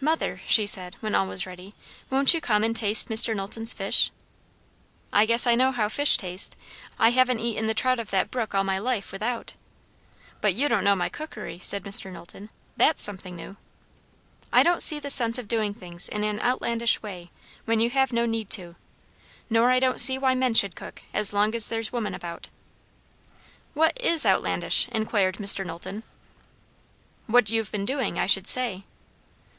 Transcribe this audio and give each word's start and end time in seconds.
"Mother," 0.00 0.40
she 0.46 0.64
said, 0.66 0.96
when 1.00 1.14
all 1.14 1.26
was 1.26 1.44
ready, 1.44 1.74
"won't 2.08 2.32
you 2.32 2.40
come 2.40 2.64
and 2.64 2.74
taste 2.74 3.10
Mr. 3.10 3.36
Knowlton's 3.36 3.74
fish?" 3.74 4.10
"I 5.12 5.26
guess 5.26 5.46
I 5.46 5.54
know 5.54 5.70
how 5.70 5.90
fish 5.90 6.16
taste. 6.16 6.56
I 6.98 7.10
haven't 7.10 7.40
eaten 7.40 7.66
the 7.66 7.74
trout 7.74 8.00
of 8.00 8.08
that 8.10 8.30
brook 8.30 8.54
all 8.54 8.64
my 8.64 8.78
life, 8.78 9.12
without." 9.12 9.52
"But 10.40 10.54
you 10.54 10.70
don't 10.70 10.82
know 10.82 10.96
my 10.96 11.10
cookery," 11.10 11.58
said 11.58 11.84
Mr. 11.84 12.10
Knowlton; 12.10 12.48
"that's 12.78 13.02
something 13.02 13.36
new." 13.36 13.58
"I 14.50 14.62
don't 14.62 14.82
see 14.82 14.98
the 14.98 15.10
sense 15.10 15.36
of 15.36 15.46
doing 15.46 15.74
things 15.74 16.08
in 16.08 16.24
an 16.24 16.40
outlandish 16.40 17.02
way, 17.02 17.30
when 17.66 17.78
you 17.78 17.90
have 17.90 18.14
no 18.14 18.24
need 18.24 18.48
to. 18.52 18.76
Nor 19.50 19.70
I 19.70 19.78
don't 19.78 20.00
see 20.00 20.16
why 20.16 20.34
men 20.34 20.54
should 20.54 20.74
cook, 20.74 21.02
as 21.12 21.34
long 21.34 21.54
as 21.54 21.68
there's 21.68 21.92
women 21.92 22.14
about." 22.14 22.48
"What 23.74 23.94
is 24.00 24.24
outlandish?" 24.24 24.88
inquired 24.90 25.36
Mr. 25.36 25.66
Knowlton. 25.66 26.02
"What 27.26 27.50
you've 27.50 27.70
been 27.70 27.84
doing, 27.84 28.18
I 28.18 28.24
should 28.24 28.46
say." 28.48 28.84